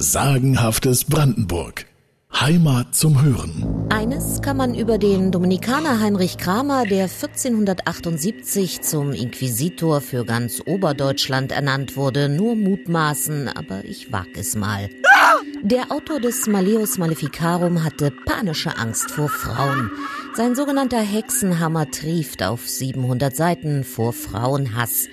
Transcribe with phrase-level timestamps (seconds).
[0.00, 1.86] Sagenhaftes Brandenburg.
[2.32, 3.88] Heimat zum Hören.
[3.90, 11.50] Eines kann man über den Dominikaner Heinrich Kramer, der 1478 zum Inquisitor für ganz Oberdeutschland
[11.50, 14.88] ernannt wurde, nur mutmaßen, aber ich wag es mal.
[15.62, 19.90] Der Autor des Malleus Maleficarum hatte panische Angst vor Frauen.
[20.32, 25.08] Sein sogenannter Hexenhammer trieft auf 700 Seiten vor Frauenhass.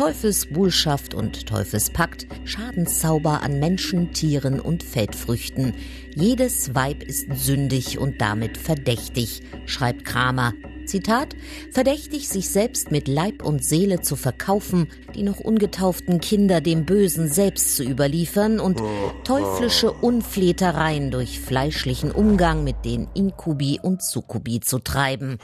[0.00, 5.74] Teufelsbuhlschaft und Teufelspakt, Schadenszauber an Menschen, Tieren und Feldfrüchten.
[6.14, 10.54] Jedes Weib ist sündig und damit verdächtig, schreibt Kramer.
[10.86, 11.36] Zitat,
[11.70, 17.28] verdächtig, sich selbst mit Leib und Seele zu verkaufen, die noch ungetauften Kinder dem Bösen
[17.28, 18.82] selbst zu überliefern und
[19.24, 25.38] teuflische Unflätereien durch fleischlichen Umgang mit den Inkubi und Sukubi zu treiben.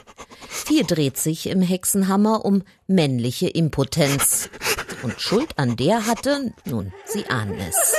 [0.47, 4.49] Viel dreht sich im Hexenhammer um männliche Impotenz.
[5.03, 7.93] Und Schuld an der hatte, nun, Sie ahnen es.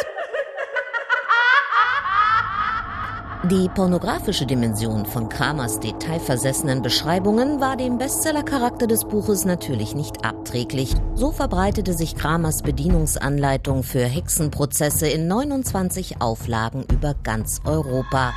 [3.50, 10.94] Die pornografische Dimension von Kramers detailversessenen Beschreibungen war dem Bestsellercharakter des Buches natürlich nicht abträglich.
[11.14, 18.34] So verbreitete sich Kramers Bedienungsanleitung für Hexenprozesse in 29 Auflagen über ganz Europa.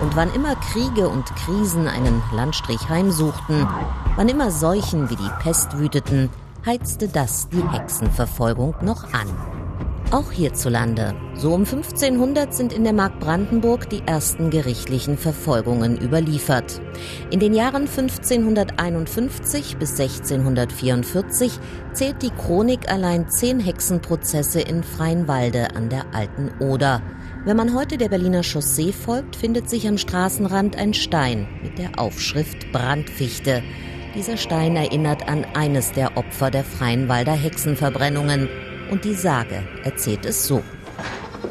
[0.00, 3.68] Und wann immer Kriege und Krisen einen Landstrich heimsuchten,
[4.16, 6.30] wann immer Seuchen wie die Pest wüteten,
[6.64, 9.63] heizte das die Hexenverfolgung noch an.
[10.10, 11.14] Auch hierzulande.
[11.34, 16.80] So um 1500 sind in der Mark Brandenburg die ersten gerichtlichen Verfolgungen überliefert.
[17.30, 21.58] In den Jahren 1551 bis 1644
[21.92, 27.02] zählt die Chronik allein zehn Hexenprozesse in Freienwalde an der Alten Oder.
[27.44, 31.98] Wenn man heute der Berliner Chaussee folgt, findet sich am Straßenrand ein Stein mit der
[31.98, 33.62] Aufschrift Brandfichte.
[34.14, 38.48] Dieser Stein erinnert an eines der Opfer der Freienwalder Hexenverbrennungen
[38.90, 40.62] und die Sage erzählt es so.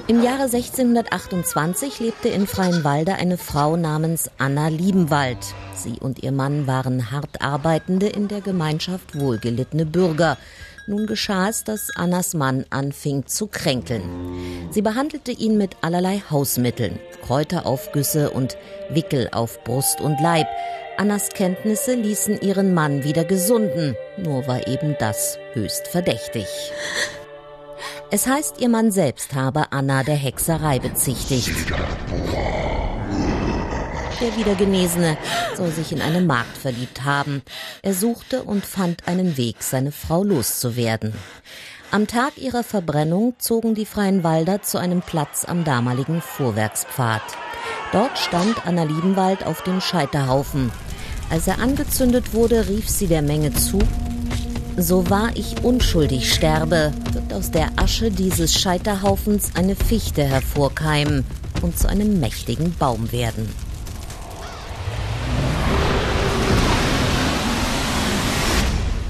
[0.07, 5.37] Im Jahre 1628 lebte in Freienwalde eine Frau namens Anna Liebenwald.
[5.75, 10.37] Sie und ihr Mann waren hart arbeitende, in der Gemeinschaft wohlgelittene Bürger.
[10.87, 14.03] Nun geschah es, dass Annas Mann anfing zu kränkeln.
[14.71, 18.57] Sie behandelte ihn mit allerlei Hausmitteln, Kräuteraufgüsse und
[18.89, 20.47] Wickel auf Brust und Leib.
[20.97, 26.45] Annas Kenntnisse ließen ihren Mann wieder gesunden, nur war eben das höchst verdächtig.
[28.15, 31.51] Es heißt, ihr Mann selbst habe Anna der Hexerei bezichtigt.
[34.21, 35.17] Der Wiedergenesene
[35.57, 37.41] soll sich in eine Magd verliebt haben.
[37.81, 41.15] Er suchte und fand einen Weg, seine Frau loszuwerden.
[41.89, 47.23] Am Tag ihrer Verbrennung zogen die Freien Walder zu einem Platz am damaligen Vorwerkspfad.
[47.93, 50.71] Dort stand Anna Liebenwald auf dem Scheiterhaufen.
[51.31, 53.79] Als er angezündet wurde, rief sie der Menge zu,
[54.77, 61.25] so wahr ich unschuldig sterbe, wird aus der Asche dieses Scheiterhaufens eine Fichte hervorkeimen
[61.61, 63.49] und zu einem mächtigen Baum werden.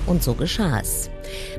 [0.05, 1.09] Und so geschah es.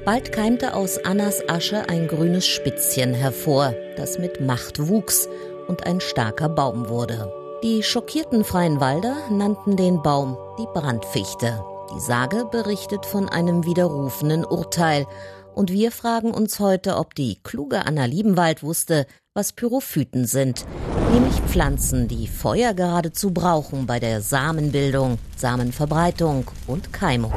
[0.04, 5.28] Bald keimte aus Annas Asche ein grünes Spitzchen hervor, das mit Macht wuchs
[5.66, 7.32] und ein starker Baum wurde.
[7.62, 11.65] Die schockierten Freien Walder nannten den Baum die Brandfichte.
[11.94, 15.06] Die Sage berichtet von einem widerrufenen Urteil.
[15.55, 20.66] Und wir fragen uns heute, ob die kluge Anna Liebenwald wusste, was Pyrophyten sind,
[21.12, 27.33] nämlich Pflanzen, die Feuer geradezu brauchen bei der Samenbildung, Samenverbreitung und Keimung.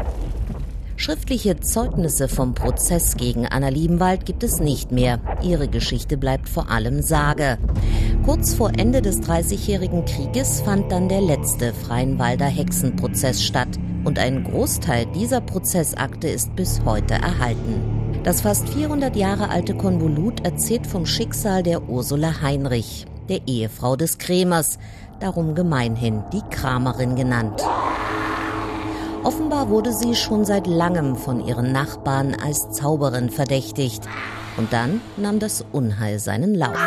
[0.95, 5.19] Schriftliche Zeugnisse vom Prozess gegen Anna Liebenwald gibt es nicht mehr.
[5.43, 7.59] Ihre Geschichte bleibt vor allem Sage.
[8.25, 14.45] Kurz vor Ende des Dreißigjährigen Krieges fand dann der letzte Freienwalder Hexenprozess statt und ein
[14.45, 18.21] Großteil dieser Prozessakte ist bis heute erhalten.
[18.23, 24.17] Das fast 400 Jahre alte Konvolut erzählt vom Schicksal der Ursula Heinrich, der Ehefrau des
[24.17, 24.79] Krämers,
[25.19, 27.61] darum gemeinhin die Kramerin genannt.
[29.25, 34.07] Offenbar wurde sie schon seit langem von ihren Nachbarn als Zauberin verdächtigt.
[34.55, 36.79] Und dann nahm das Unheil seinen Lauf.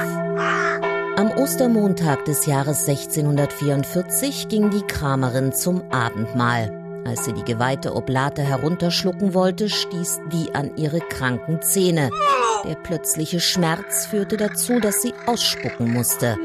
[1.16, 6.79] Am Ostermontag des Jahres 1644 ging die Kramerin zum Abendmahl.
[7.04, 12.10] Als sie die geweihte Oblate herunterschlucken wollte, stieß die an ihre kranken Zähne.
[12.64, 16.36] Der plötzliche Schmerz führte dazu, dass sie ausspucken musste.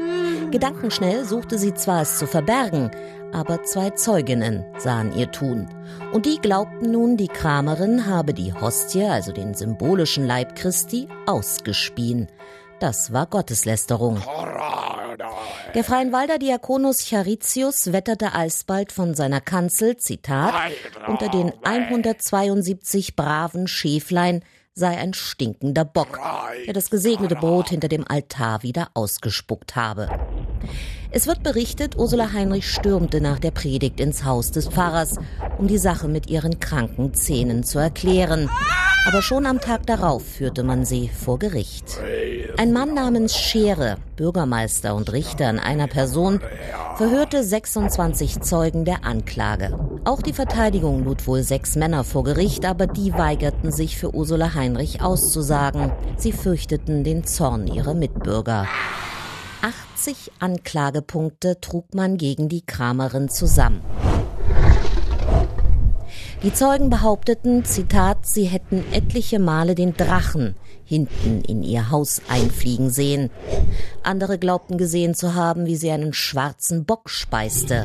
[0.50, 2.90] Gedankenschnell suchte sie zwar es zu verbergen,
[3.32, 5.68] aber zwei Zeuginnen sahen ihr tun.
[6.12, 12.28] Und die glaubten nun, die Kramerin habe die Hostie, also den symbolischen Leib Christi, ausgespien.
[12.80, 14.18] Das war Gotteslästerung.
[15.74, 20.54] Der Freienwalder Diakonus Charitius wetterte alsbald von seiner Kanzel, Zitat,
[21.06, 24.42] unter den 172 braven Schäflein
[24.74, 26.20] sei ein stinkender Bock,
[26.66, 30.08] der das gesegnete Brot hinter dem Altar wieder ausgespuckt habe.
[31.10, 35.18] Es wird berichtet, Ursula Heinrich stürmte nach der Predigt ins Haus des Pfarrers,
[35.56, 38.50] um die Sache mit ihren kranken Zähnen zu erklären.
[39.06, 42.00] Aber schon am Tag darauf führte man sie vor Gericht.
[42.58, 46.40] Ein Mann namens Schere, Bürgermeister und Richter in einer Person,
[46.96, 49.78] verhörte 26 Zeugen der Anklage.
[50.04, 54.54] Auch die Verteidigung lud wohl sechs Männer vor Gericht, aber die weigerten sich für Ursula
[54.54, 55.92] Heinrich auszusagen.
[56.16, 58.66] Sie fürchteten den Zorn ihrer Mitbürger.
[59.94, 63.82] 80 Anklagepunkte trug man gegen die Kramerin zusammen.
[66.42, 70.54] Die Zeugen behaupteten, Zitat, sie hätten etliche Male den Drachen
[70.84, 73.30] hinten in ihr Haus einfliegen sehen.
[74.02, 77.84] Andere glaubten gesehen zu haben, wie sie einen schwarzen Bock speiste.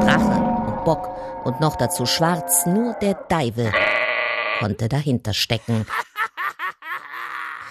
[0.00, 1.10] Drache und Bock
[1.44, 3.72] und noch dazu schwarz, nur der Deivel
[4.58, 5.86] konnte dahinter stecken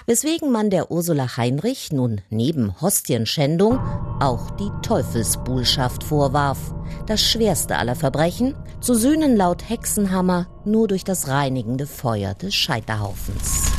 [0.08, 3.78] weswegen man der Ursula Heinrich nun neben Hostienschändung
[4.20, 6.74] auch die Teufelsbuhlschaft vorwarf.
[7.06, 13.77] Das schwerste aller Verbrechen, zu sühnen laut Hexenhammer nur durch das reinigende Feuer des Scheiterhaufens.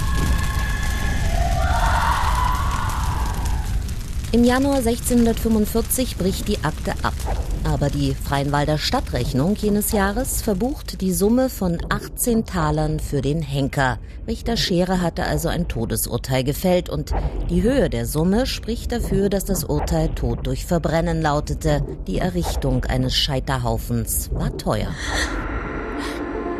[4.30, 7.14] Im Januar 1645 bricht die Akte ab.
[7.64, 13.98] Aber die Freienwalder Stadtrechnung jenes Jahres verbucht die Summe von 18 Talern für den Henker.
[14.26, 17.14] Richter Schere hatte also ein Todesurteil gefällt und
[17.48, 21.82] die Höhe der Summe spricht dafür, dass das Urteil Tod durch Verbrennen lautete.
[22.06, 24.90] Die Errichtung eines Scheiterhaufens war teuer.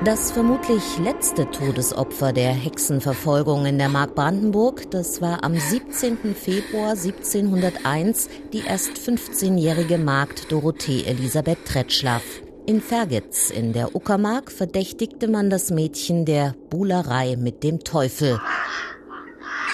[0.05, 6.37] Das vermutlich letzte Todesopfer der Hexenverfolgung in der Mark Brandenburg, das war am 17.
[6.37, 12.23] Februar 1701 die erst 15-jährige Magd Dorothee Elisabeth Tretschlaff.
[12.67, 18.41] In Fergitz in der Uckermark verdächtigte man das Mädchen der Buhlerei mit dem Teufel.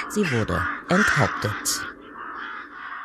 [0.09, 1.87] Sie wurde enthauptet.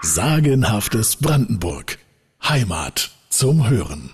[0.01, 1.97] Sagenhaftes Brandenburg.
[2.41, 4.13] Heimat zum Hören.